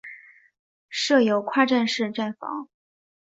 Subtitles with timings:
[0.89, 2.67] 设有跨站式站房。